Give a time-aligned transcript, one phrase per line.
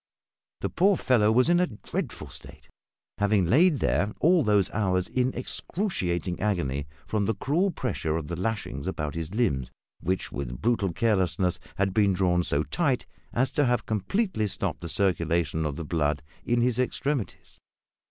[0.61, 2.67] The poor fellow was in a dreadful state,
[3.19, 8.35] having lain there all those hours in excruciating agony from the cruel pressure of the
[8.35, 13.65] lashings about his limbs, which, with brutal carelessness, had been drawn so tight as to
[13.65, 17.59] have completely stopped the circulation of the blood in his extremities.